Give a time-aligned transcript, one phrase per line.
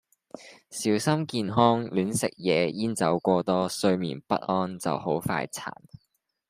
[0.71, 5.71] 小心健康亂食野煙酒過多睡眠不安就好快殘。